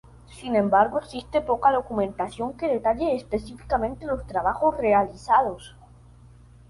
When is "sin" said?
0.33-0.55